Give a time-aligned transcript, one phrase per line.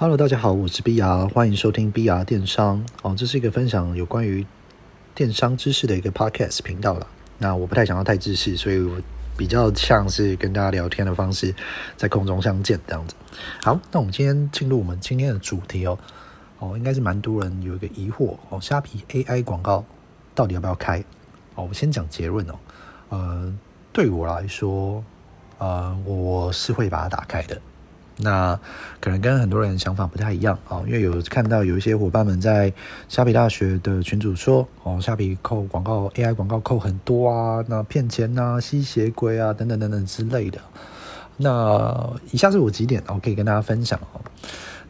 [0.00, 4.46] Hello，大家好，我是 BR，欢迎收听 BR 电商哦，这是一个分享有关于
[5.12, 7.04] 电商知识的一个 Podcast 频道了。
[7.38, 8.96] 那我不太想要太知识，所以我
[9.36, 11.52] 比较像是跟大家聊天的方式，
[11.96, 13.16] 在空中相见这样子。
[13.64, 15.98] 好，那我们今天进入我们今天的主题哦，
[16.60, 19.84] 哦，应该是蛮多人有一个疑惑哦，虾皮 AI 广告
[20.32, 21.00] 到底要不要开？
[21.56, 22.54] 哦，我先讲结论哦，
[23.08, 23.52] 呃，
[23.92, 25.02] 对我来说，
[25.58, 27.60] 呃，我是会把它打开的。
[28.20, 28.58] 那
[29.00, 32.72] 可能跟很多人想法不太一样哦，因为有看到有一些伙伴们在
[33.08, 40.58] 虾皮大学的群组说哦，虾皮扣广告 AI 广告扣很多啊，那骗钱呐、吸血鬼啊等等等等之类的。
[41.36, 44.20] 那以下是我几点哦，可以跟大家分享哦。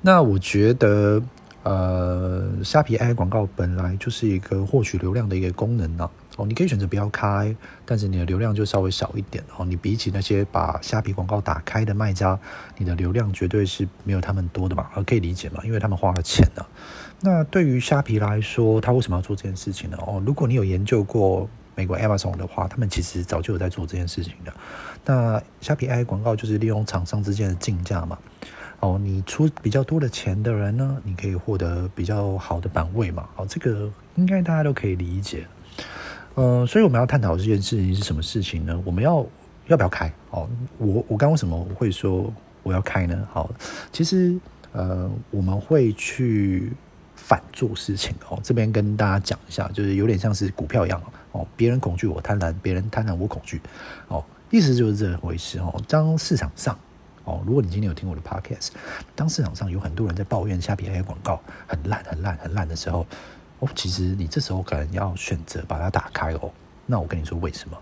[0.00, 1.20] 那我觉得
[1.64, 6.08] 呃，虾皮 AI 广告本来就是一个获取流量的一个功能呢。
[6.38, 9.64] 哦，你可以选择不要开，但是你的流量就稍微少一点哦。
[9.64, 12.38] 你比起那些把虾皮广告打开的卖家，
[12.76, 16.64] 你的流量绝对是没有他们多的嘛，可以理解嘛，因为他们花了钱呢。
[17.20, 19.98] 那对于虾皮来说，他为什么要做这件事情呢？
[20.06, 24.52] 哦，如果你有研究过美国 Amazon 的话，他们其实早就有在做这件事情的。
[25.04, 28.16] 那虾皮 AI 广告就是利用厂商之间的竞价嘛。
[28.78, 33.28] 哦，你出比较多的钱的人呢，你可以获得比较好的版位嘛。
[33.34, 35.44] 哦，这个应该大家都可以理解。
[36.38, 38.80] 呃，所以我们要探讨这件事情是什么事情呢？
[38.84, 39.26] 我们要
[39.66, 40.06] 要不要开？
[40.30, 43.26] 哦，我我刚为什么会说我要开呢？
[43.32, 43.50] 好，
[43.90, 44.38] 其实
[44.70, 46.72] 呃，我们会去
[47.16, 48.38] 反做事情哦。
[48.40, 53.60] 这边跟大家讲一下，就是有点像是股票一样哦，别人恐惧我贪婪，别人贪婪我恐惧
[54.06, 55.82] 哦，意思就是这回事哦。
[55.88, 56.78] 当市场上
[57.24, 58.68] 哦，如果你今天有听我的 podcast，
[59.16, 63.04] 当市场上有很多人在抱怨虾皮 AI 广告很烂、很烂、很烂的时候。
[63.60, 66.50] 哦，其实你这时候可能要选择把它打开哦。
[66.86, 67.76] 那我跟你说为什么？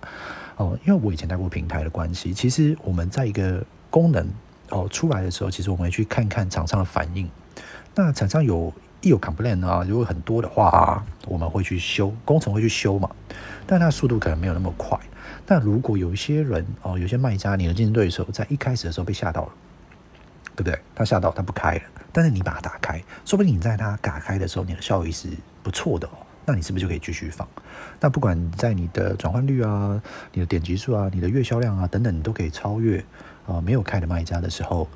[0.57, 4.27] 哦，因为我以前带过平台的关系，其实我们在一个功能
[4.71, 7.31] 哦出来的时候，其实我们会去看看厂商的反应。
[7.95, 13.09] 那厂商有一有 complain 啊，如果很多的话，我们会去修，工程会去修嘛。
[13.67, 14.99] 但它速度可能没有那么快。
[15.45, 19.53] 但如果有一些人哦，有些卖家，你的竞争对手在一开始的时候被吓到了，
[20.57, 20.81] 对不对？
[20.95, 25.29] 他吓到他不开了，但是你把它打开，说不定你在它打开的时候，你的效益是。
[25.67, 26.13] 不错的哦，
[26.45, 27.49] 那你是不是就可以继续放？
[27.99, 30.01] 那不管在你的转换率啊、
[30.33, 33.05] 你的点击数啊、你的月销量啊等等，你都可以超越
[33.49, 34.89] 啊没有开的卖家的时候，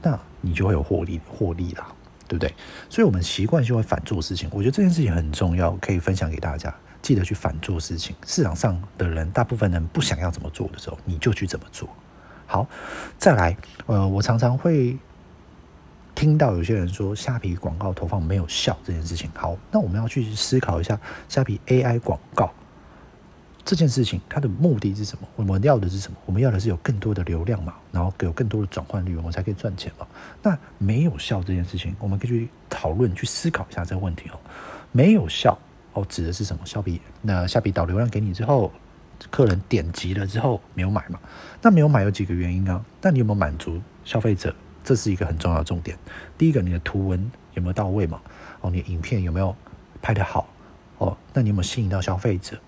[0.00, 1.88] 那你就会有获利获利啦，
[2.28, 2.54] 对不对？
[2.88, 4.48] 所以，我们习惯性会反做事情。
[4.52, 6.72] 我觉得这件事情很重要，可以分享给大家。
[7.02, 8.14] 记得去反做事情。
[8.24, 11.88] 市场上的人，大部分人不想要怎么做的时候，你就去怎么做。
[12.46, 12.68] 好，
[13.18, 14.96] 再来，呃，我常常会。
[16.20, 21.00] 听到有些人说虾皮广告投放没有效这件事情，好，那我们要去思考一下
[21.30, 22.52] 虾皮 AI 广告
[23.64, 25.26] 这件事情，它的目的是什么？
[25.34, 26.18] 我们要的是什么？
[26.26, 30.06] 我们要的是有更多的流量嘛，然后有更多的转换率，我们才可以赚钱嘛。
[30.42, 34.38] 那没有效这件事情，我们可以去讨论、去思考一下这个问题哦。
[34.92, 35.58] 没有效
[35.94, 36.60] 哦，指的是什么？
[36.66, 38.70] 虾皮那虾皮导流量给你之后，
[39.30, 41.18] 客人点击了之后没有买嘛？
[41.62, 42.84] 那没有买有几个原因啊？
[43.00, 44.54] 那你有没有满足消费者？
[44.82, 45.96] 这是一个很重要的重点。
[46.36, 48.20] 第一个，你的图文有没有到位嘛？
[48.60, 49.54] 哦，你的影片有没有
[50.02, 50.48] 拍得好？
[50.98, 52.58] 哦，那你有没有吸引到消费者？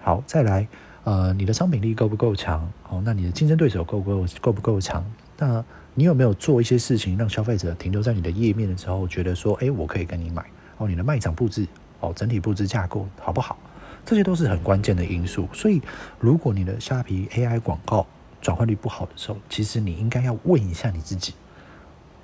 [0.00, 0.66] 好，再来，
[1.04, 2.70] 呃，你的商品力够不够强？
[2.88, 5.04] 哦，那你的竞争对手够不够够不够强？
[5.38, 5.64] 那
[5.94, 10.44] 你有没有做一些事情让消费者停留在你的页面的时候，觉得说，哎，我可以跟你买？
[10.78, 11.66] 哦，你的卖场布置，
[12.00, 13.56] 哦，整体布置架构好不好？
[14.04, 15.48] 这些都是很关键的因素。
[15.52, 15.80] 所以，
[16.18, 18.06] 如果你的虾皮 AI 广告
[18.40, 21.34] 转换率不好的时候，其实你应该要问一下你自己。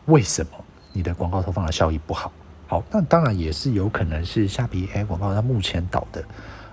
[0.09, 0.53] 为什么
[0.95, 2.33] 你的广告投放的效益不好？
[2.67, 6.25] 好，那当然也是有可能是虾皮 AI 广告它目前导的，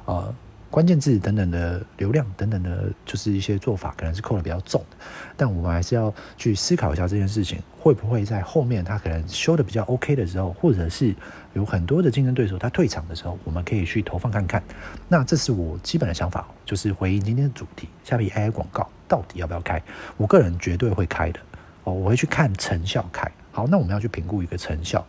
[0.05, 0.33] 呃，
[0.69, 4.81] 关键字等等的流量等等的，就是一些做法可能是扣的比较重。
[5.35, 11.13] 但我们还是要去思考一下这件事情，会不会在后面它可能修的比较 OK 的时候，或者是
[11.53, 14.63] 有很多的竞争对手他退场的时候，我们可以去投放看看。
[15.09, 19.81] 那这是我基本的想法，就是回应今天的主题：虾皮 AI 广告到底要不要开？
[20.15, 21.39] 我个人绝对会开的。
[21.85, 23.31] 哦，我会去看成效开。
[23.51, 25.05] 好，那我们要去评估一个成效。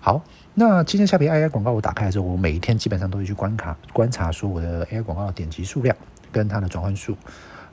[0.00, 0.22] 好，
[0.54, 5.94] 那今天下皮 AI 广告我打开的时候，我每一天基本上都会去观察观察，说我的 AI 广告的点击数量
[6.30, 7.16] 跟它的转换数，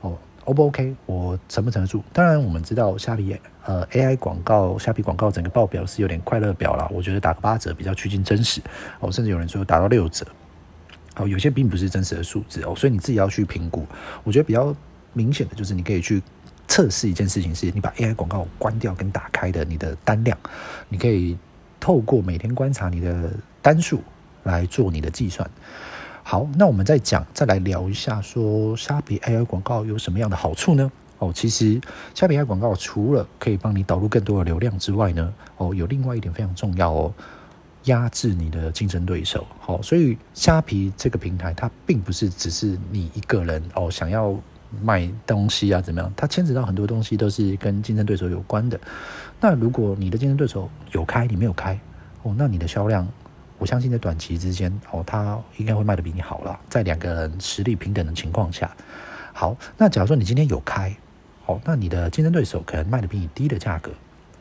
[0.00, 0.94] 哦，O 不 OK？
[1.06, 2.02] 我承不承得住？
[2.12, 8.60] 当然，我们知道下皮呃 AI 广告下皮广告整个报表是有点快乐表啦，我觉得打个八折比较趋近真实。
[9.00, 10.26] 哦，甚至有人说打到六折。
[11.16, 13.86] 哦，有些并不是真实的数字哦，所以你自己要去评估。
[14.24, 14.74] 我觉得比较
[15.12, 16.22] 明显的就是你可以去。
[16.68, 20.38] 测试一件事情是，你把 AI 广告关掉跟打开的你的单量，
[20.88, 21.36] 你可以
[21.80, 24.00] 透过每天观察你的单数
[24.44, 25.50] 来做你的计算。
[26.22, 30.92] 好，那我们再讲，再来聊一下，说虾皮 AI 广告有什么样的好处呢？
[31.18, 31.80] 哦，其实
[32.14, 37.14] 虾皮 AI 广告除了可以帮你导入更多的流量之外呢，哦，有另外一点非常重要哦，
[37.84, 39.46] 压制你的竞争对手。
[39.58, 44.38] 好，所以虾皮这个平台它并不是只是你一个人哦想要
[44.82, 48.78] 卖东西啊怎么样，它牵扯到很多东西都是跟竞争对手有关的。
[49.40, 51.78] 那如果你的竞争对手有开，你没有开，
[52.22, 53.06] 哦，那你的销量，
[53.58, 58.70] 我相信在短期之间哦，它应该会卖的比你好了，在两个人实力平等的情况下。
[59.32, 60.94] 好，那假如说你今天有开。
[61.46, 63.90] 哦，那你的竞争对手可能卖的比你低的价格，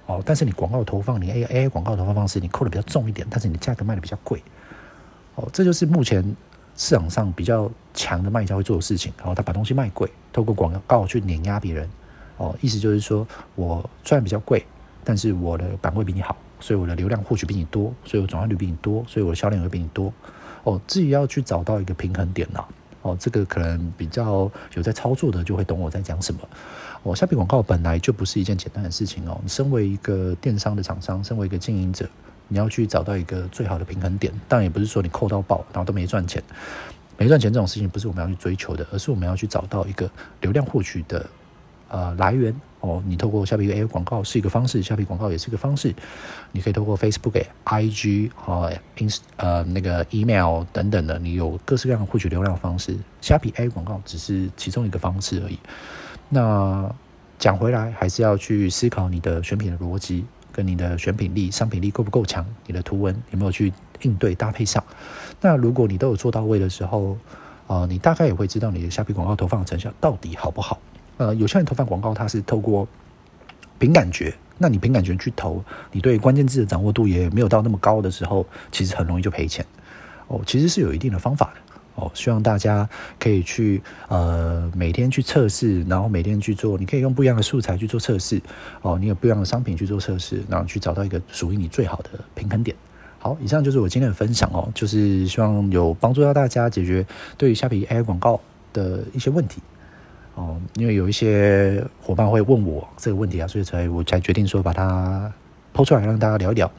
[0.08, 4.44] 哦，但是你广告投放，你 A A 广告投放方式你扣的比较重一点，但是你的价格卖的比较贵，
[5.36, 6.36] 哦，这就是目前
[6.78, 11.90] 市场上比较强的卖家会做的事情，然后他把东西卖贵，透过广告去碾压别人，
[12.38, 14.66] 哦，意思就是说我虽然比较贵，
[15.04, 20.14] 但是我的版位比你好，所以我的流量或许比你多，所以我转化率比你多，所以我的销量会比你多，
[20.64, 22.64] 哦，至于要去找到一个平衡点呢。
[23.04, 26.42] 哦，这个可能比较有在操作的就会懂我在讲什么。
[27.04, 29.40] 哦，下皮广告本来就不是一件简单的事情哦。
[29.42, 32.10] 你身为一个电商的厂商，身为一个经营者，
[32.48, 34.34] 你要去找到一个最好的平衡点。
[34.48, 36.42] 当然也不是说你扣到爆，然后都没赚钱。
[37.18, 40.10] 没赚钱这种事情不是我们要去追求的，而是我们要去找到一个
[40.42, 41.26] 流量获取的。
[41.90, 45.96] 呃，来源哦，你透过虾皮 A 广告是一个方式，虾皮广告也是一个方式。
[46.52, 52.98] 你可以透过 Facebook、IG 和 ins 呃那个 email 等等的，你有各式各样的获取流量方式。
[53.22, 55.58] 虾皮 A 广告只是其中一个方式而已。
[56.28, 56.94] 那
[57.40, 60.26] 讲回来，还是要去思考你的选品的逻辑，
[60.58, 63.72] 跟你的选品力、商品力够不够强，你的图文有没有去
[64.02, 64.84] 应对搭配上。
[65.40, 67.16] 那如果你都有做到位的时候，
[67.68, 70.80] 呃，你大概也会知道你的虾皮广告投放成效到底好不好。
[71.18, 72.88] 呃，有些人投放广告，它是透过
[73.78, 74.34] 凭感觉。
[74.58, 79.64] 那你凭感觉去投，你对关键字的掌握度也没有到那么高的时候，其实很容易就赔钱。
[80.28, 81.62] 哦，其实是有一定的方法的。
[81.98, 82.88] 哦，希望大家
[83.20, 86.78] 可以去呃每天去测试，然后每天去做。
[86.78, 88.40] 你可以用不一样的素材去做测试。
[88.84, 92.78] 哦，你有不一样的商品去做测试，然后去找到一个属于你最好的平衡点。
[93.18, 97.04] 好，以上就是我今天的分享哦，就是希望有帮助到大家解决
[97.36, 98.40] 对于虾皮 AI 广告
[98.72, 99.60] 的一些问题。
[100.36, 105.34] 哦，因为有一些伙伴会问我这个问题啊，所以才我才决定说把它
[105.74, 106.72] 抛出来让大家聊一聊。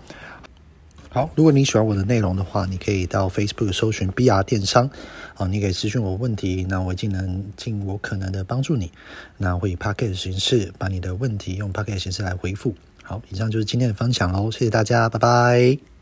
[1.11, 4.91] 好，如果你喜欢我的内容的话，你可以到 Facebook 搜寻 BR 电商，
[5.37, 8.93] 啊，你可以私讯我问题，那我尽能尽我可能的帮助你，
[9.39, 12.75] 那会以 p a c k e t 形式把你的问题用 p a c k e t 形式来回复。
[13.03, 15.98] 好，以上就是今天的分享喽，谢谢大家，拜拜。